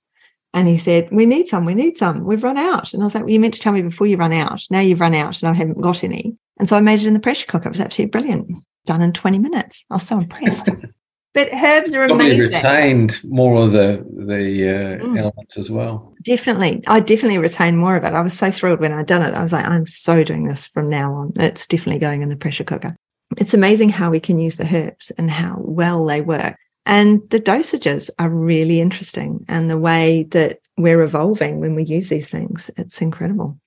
[0.52, 2.24] And he said, We need some, we need some.
[2.24, 2.92] We've run out.
[2.92, 4.62] And I was like, Well, you meant to tell me before you run out.
[4.68, 6.36] Now you've run out and I haven't got any.
[6.60, 7.68] And so I made it in the pressure cooker.
[7.68, 8.64] It was absolutely brilliant.
[8.86, 9.84] Done in 20 minutes.
[9.90, 10.68] I was so impressed.
[11.34, 12.52] but herbs are Probably amazing.
[12.52, 15.18] retained more of the the uh, mm.
[15.18, 16.14] elements as well.
[16.22, 18.12] Definitely, I definitely retained more of it.
[18.12, 19.34] I was so thrilled when I'd done it.
[19.34, 21.32] I was like, I'm so doing this from now on.
[21.36, 22.94] It's definitely going in the pressure cooker.
[23.38, 26.56] It's amazing how we can use the herbs and how well they work.
[26.84, 29.44] And the dosages are really interesting.
[29.48, 32.70] And the way that we're evolving when we use these things.
[32.76, 33.58] It's incredible.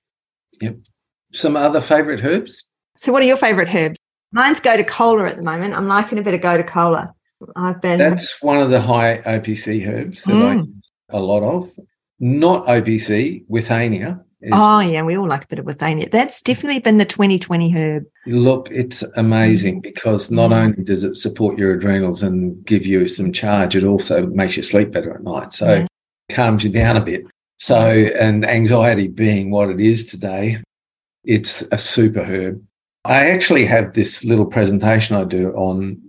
[0.60, 0.76] Yep.
[1.32, 2.64] Some other favorite herbs?
[3.04, 3.98] So, what are your favorite herbs?
[4.32, 5.74] Mine's gotu kola at the moment.
[5.74, 7.14] I'm liking a bit of gotu kola.
[7.54, 7.98] I've been.
[7.98, 10.42] That's one of the high OPC herbs that mm.
[10.42, 11.70] I use a lot of.
[12.18, 14.24] Not OPC, withania.
[14.50, 16.10] Oh, yeah, we all like a bit of withania.
[16.10, 18.04] That's definitely been the 2020 herb.
[18.24, 19.82] Look, it's amazing mm.
[19.82, 20.64] because not mm.
[20.64, 24.62] only does it support your adrenals and give you some charge, it also makes you
[24.62, 25.52] sleep better at night.
[25.52, 25.86] So yeah.
[26.30, 27.26] calms you down a bit.
[27.58, 30.62] So, and anxiety being what it is today,
[31.22, 32.64] it's a super herb.
[33.04, 36.00] I actually have this little presentation I do on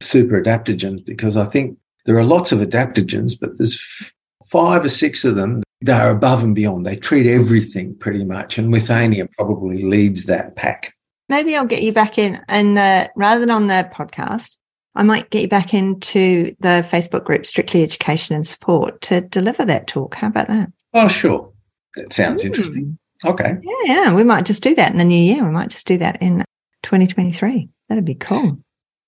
[0.00, 4.12] super adaptogens because I think there are lots of adaptogens, but there's
[4.46, 6.86] five or six of them that are above and beyond.
[6.86, 10.94] They treat everything pretty much, and Withania probably leads that pack.
[11.28, 12.76] Maybe I'll get you back in, and
[13.16, 14.58] rather than on the podcast,
[14.94, 19.64] I might get you back into the Facebook group Strictly Education and Support to deliver
[19.64, 20.14] that talk.
[20.14, 20.70] How about that?
[20.92, 21.52] Oh, sure.
[21.96, 22.46] That sounds mm.
[22.46, 22.98] interesting.
[23.24, 23.56] Okay.
[23.62, 24.14] Yeah, yeah.
[24.14, 25.44] We might just do that in the new year.
[25.44, 26.44] We might just do that in
[26.82, 27.68] 2023.
[27.88, 28.58] That'd be cool.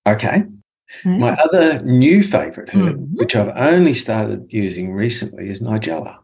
[0.07, 0.43] Okay.
[1.05, 1.17] Yeah.
[1.17, 3.17] My other new favorite herb, mm-hmm.
[3.17, 6.17] which I've only started using recently, is Nigella.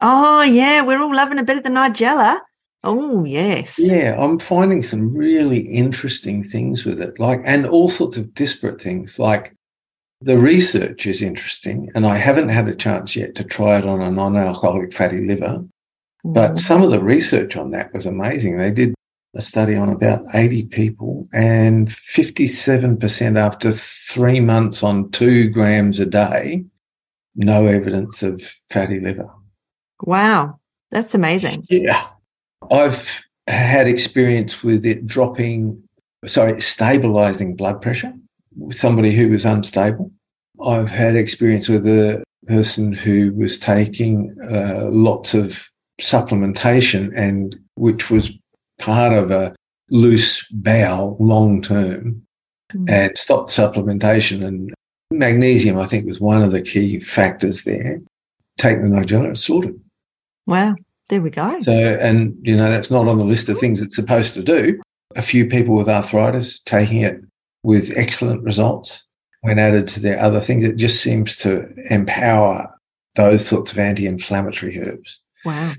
[0.00, 0.82] Oh, yeah.
[0.82, 2.40] We're all loving a bit of the Nigella.
[2.84, 3.78] Oh, yes.
[3.78, 8.80] Yeah, I'm finding some really interesting things with it, like, and all sorts of disparate
[8.80, 9.20] things.
[9.20, 9.54] Like,
[10.20, 14.00] the research is interesting, and I haven't had a chance yet to try it on
[14.00, 15.64] a non alcoholic fatty liver.
[16.24, 16.56] But mm-hmm.
[16.56, 18.58] some of the research on that was amazing.
[18.58, 18.94] They did
[19.34, 26.06] a study on about 80 people, and 57% after three months on two grams a
[26.06, 26.64] day,
[27.34, 29.30] no evidence of fatty liver.
[30.02, 30.58] Wow,
[30.90, 31.66] that's amazing.
[31.70, 32.06] Yeah.
[32.70, 33.08] I've
[33.46, 35.82] had experience with it dropping,
[36.26, 38.12] sorry, stabilizing blood pressure
[38.56, 40.10] with somebody who was unstable.
[40.64, 45.66] I've had experience with a person who was taking uh, lots of
[46.00, 48.30] supplementation and which was
[48.78, 49.54] part of a
[49.90, 52.22] loose bowel long term
[52.72, 52.90] mm.
[52.90, 54.44] and stopped supplementation.
[54.44, 54.72] And
[55.10, 58.00] magnesium i think was one of the key factors there.
[58.58, 59.78] Take the nigella sorted
[60.46, 60.74] wow.
[61.08, 61.60] There we go.
[61.62, 64.80] So and you know that's not on the list of things it's supposed to do.
[65.14, 67.20] A few people with arthritis taking it
[67.62, 69.02] with excellent results.
[69.42, 72.72] When added to their other things it just seems to empower
[73.14, 75.72] those sorts of anti-inflammatory herbs wow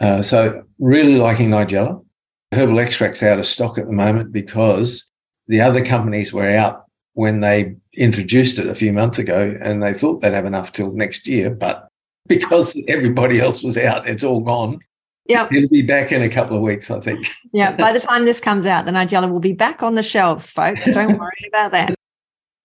[0.00, 2.04] uh, so really liking Nigella.
[2.52, 5.10] Herbal extracts out of stock at the moment because
[5.48, 9.92] the other companies were out when they introduced it a few months ago and they
[9.92, 11.50] thought they'd have enough till next year.
[11.50, 11.88] But
[12.26, 14.78] because everybody else was out, it's all gone.
[15.26, 15.48] Yeah.
[15.50, 17.26] It'll be back in a couple of weeks, I think.
[17.52, 17.74] yeah.
[17.76, 20.92] By the time this comes out, the Nigella will be back on the shelves, folks.
[20.92, 21.94] Don't worry about that.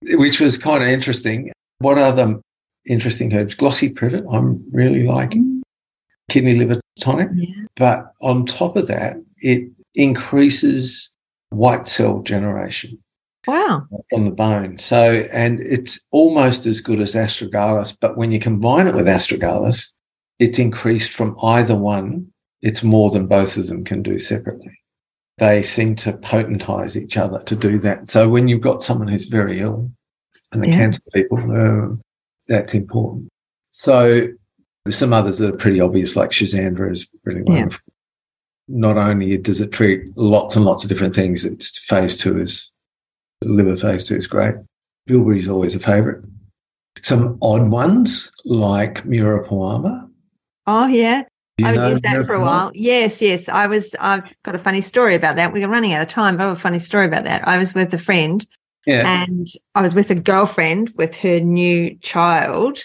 [0.02, 1.52] Which was kind of interesting.
[1.80, 2.40] What other
[2.86, 3.56] interesting herbs?
[3.56, 5.59] Glossy privet, I'm really liking
[6.30, 7.30] kidney liver tonic.
[7.36, 7.66] Yeah.
[7.76, 11.10] But on top of that, it increases
[11.50, 12.98] white cell generation.
[13.48, 13.88] Wow.
[14.10, 14.78] From the bone.
[14.78, 19.92] So, and it's almost as good as astragalus, but when you combine it with astragalus,
[20.40, 22.28] it's increased from either one.
[22.62, 24.78] It's more than both of them can do separately.
[25.38, 28.10] They seem to potentize each other to do that.
[28.10, 29.90] So when you've got someone who's very ill,
[30.52, 30.80] and the yeah.
[30.80, 31.96] cancer people, uh,
[32.48, 33.30] that's important.
[33.70, 34.28] So
[34.86, 37.80] there's some others that are pretty obvious, like Schisandra is really wonderful.
[37.88, 37.94] Yeah.
[38.68, 42.70] Not only does it treat lots and lots of different things, it's phase two is
[43.44, 44.56] liver phase two is great.
[45.08, 46.24] Bilberry is always a favourite.
[47.02, 50.08] Some odd ones like Muira puama.
[50.68, 51.24] Oh yeah.
[51.64, 52.72] I would use that for a while.
[52.74, 53.50] Yes, yes.
[53.50, 55.52] I was I've got a funny story about that.
[55.52, 57.48] We're running out of time, but I have a funny story about that.
[57.48, 58.46] I was with a friend
[58.86, 59.24] yeah.
[59.24, 62.80] and I was with a girlfriend with her new child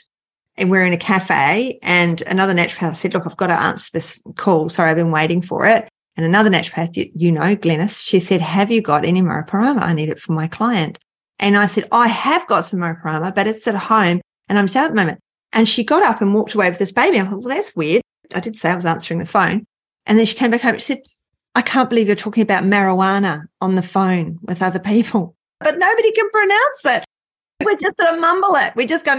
[0.57, 4.23] and we're in a cafe and another naturopath said, look, I've got to answer this
[4.37, 4.69] call.
[4.69, 5.89] Sorry, I've been waiting for it.
[6.17, 9.83] And another naturopath, you, you know, Glennis, she said, have you got any Muraparama?
[9.83, 10.99] I need it for my client.
[11.41, 14.85] And I said, I have got some Muraparama, but it's at home and I'm sad
[14.85, 15.19] at the moment.
[15.53, 17.19] And she got up and walked away with this baby.
[17.19, 18.03] I thought, well, that's weird.
[18.35, 19.67] I did say I was answering the phone.
[20.07, 21.03] And then she came back home and she said,
[21.57, 26.13] I can't believe you're talking about marijuana on the phone with other people, but nobody
[26.13, 27.05] can pronounce it.
[27.65, 28.75] We're just going to mumble it.
[28.75, 29.15] We just go,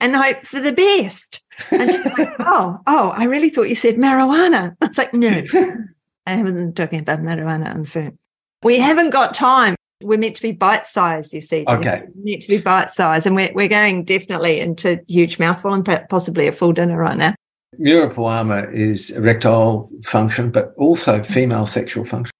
[0.00, 1.42] and hope for the best.
[1.70, 4.76] And she's like, oh, oh, I really thought you said marijuana.
[4.82, 5.42] It's like, no,
[6.26, 8.18] I haven't been talking about marijuana on the phone.
[8.62, 9.74] We haven't got time.
[10.02, 11.64] We're meant to be bite sized, you see.
[11.68, 12.02] Okay.
[12.14, 13.26] We're meant to be bite sized.
[13.26, 17.34] And we're, we're going definitely into huge mouthful and possibly a full dinner right now.
[17.78, 22.32] Muira puama is erectile function, but also female sexual function.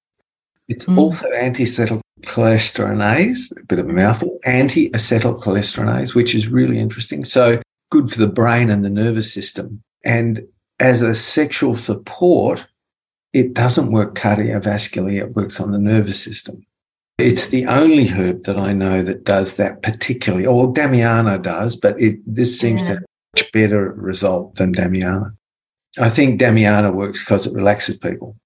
[0.70, 0.96] It's mm.
[0.96, 7.24] also anti-acetylcholinesterase, a bit of a mouthful, anti-acetylcholinesterase, which is really interesting.
[7.24, 7.60] So
[7.90, 9.82] good for the brain and the nervous system.
[10.04, 10.46] And
[10.78, 12.64] as a sexual support,
[13.32, 16.64] it doesn't work cardiovascularly, it works on the nervous system.
[17.18, 22.00] It's the only herb that I know that does that particularly, or Damiana does, but
[22.00, 22.86] it, this seems yeah.
[22.86, 23.06] to have a
[23.36, 25.34] much better result than Damiana.
[25.98, 28.36] I think Damiana works because it relaxes people.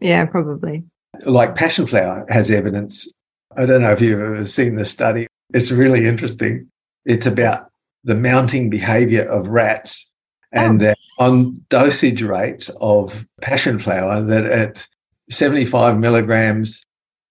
[0.00, 0.84] Yeah, probably.
[1.26, 3.08] Like passionflower has evidence.
[3.56, 5.26] I don't know if you've ever seen the study.
[5.52, 6.68] It's really interesting.
[7.04, 7.70] It's about
[8.04, 10.10] the mounting behavior of rats
[10.52, 10.86] and oh.
[10.86, 14.88] that on dosage rates of passionflower that at
[15.30, 16.82] 75 milligrams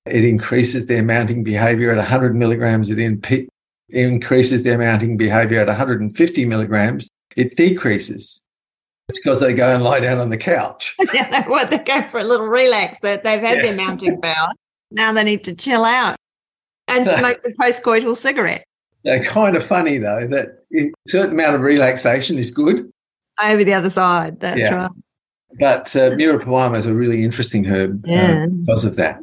[0.05, 3.21] it increases their mounting behavior at 100 milligrams it in,
[3.89, 8.41] increases their mounting behavior at 150 milligrams it decreases
[9.10, 12.01] it's because they go and lie down on the couch yeah they, well, they go
[12.10, 13.64] for a little relax that they've had yeah.
[13.64, 14.49] their mounting power
[14.91, 16.16] now they need to chill out
[16.88, 18.66] and smoke the postcoital cigarette
[19.04, 22.91] they're kind of funny though that a certain amount of relaxation is good
[23.41, 24.39] over the other side.
[24.39, 24.74] That's yeah.
[24.74, 24.91] right.
[25.60, 28.45] But uh, Muira puama is a really interesting herb uh, yeah.
[28.45, 29.20] uh, because of that.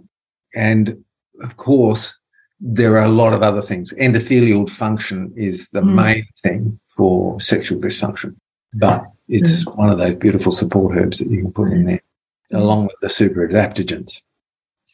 [0.55, 1.05] And
[1.43, 2.16] of course,
[2.61, 3.93] there are a lot of other things.
[3.95, 5.95] Endothelial function is the mm.
[5.95, 8.37] main thing for sexual dysfunction,
[8.74, 9.76] but it's mm.
[9.76, 12.03] one of those beautiful support herbs that you can put in there
[12.53, 14.20] along with the super adaptogens.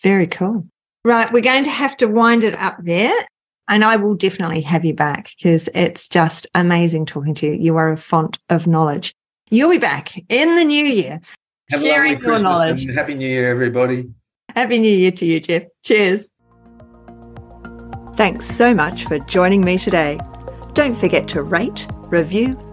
[0.02, 0.66] Very cool.
[1.04, 3.14] Right, we're going to have to wind it up there.
[3.68, 7.52] And I will definitely have you back because it's just amazing talking to you.
[7.54, 9.12] You are a font of knowledge.
[9.50, 11.20] You'll be back in the new year.
[11.70, 12.86] Have sharing your knowledge.
[12.94, 14.08] Happy New Year, everybody.
[14.54, 15.64] Happy New Year to you, Geoff.
[15.84, 16.28] Cheers.
[18.14, 20.18] Thanks so much for joining me today.
[20.74, 22.56] Don't forget to rate, review,